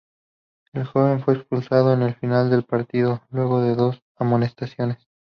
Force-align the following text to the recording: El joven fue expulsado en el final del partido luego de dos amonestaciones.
El 0.73 0.83
joven 0.85 1.21
fue 1.23 1.35
expulsado 1.35 1.93
en 1.93 2.01
el 2.01 2.15
final 2.15 2.49
del 2.49 2.63
partido 2.63 3.21
luego 3.29 3.61
de 3.61 3.75
dos 3.75 4.01
amonestaciones. 4.15 4.97